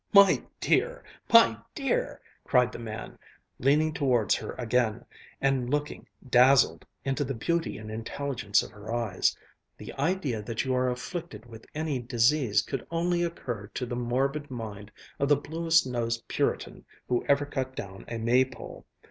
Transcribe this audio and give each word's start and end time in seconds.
"My 0.13 0.41
dear! 0.59 1.03
My 1.31 1.57
dear!" 1.75 2.21
cried 2.43 2.71
the 2.71 2.79
man, 2.79 3.19
leaning 3.59 3.93
towards 3.93 4.33
her 4.33 4.53
again, 4.53 5.05
and 5.39 5.69
looking 5.69 6.07
dazzled 6.27 6.87
into 7.05 7.23
the 7.23 7.35
beauty 7.35 7.77
and 7.77 7.91
intelligence 7.91 8.63
of 8.63 8.71
her 8.71 8.91
eyes, 8.91 9.37
"the 9.77 9.93
idea 9.99 10.41
that 10.41 10.65
you 10.65 10.73
are 10.73 10.89
afflicted 10.89 11.45
with 11.45 11.67
any 11.75 11.99
disease 11.99 12.63
could 12.63 12.83
only 12.89 13.21
occur 13.21 13.67
to 13.75 13.85
the 13.85 13.95
morbid 13.95 14.49
mind 14.49 14.89
of 15.19 15.29
the 15.29 15.35
bluest 15.37 15.85
nosed 15.85 16.27
Puritan 16.27 16.83
who 17.07 17.23
ever 17.27 17.45
cut 17.45 17.75
down 17.75 18.03
a 18.07 18.17
May 18.17 18.43
pole! 18.43 18.87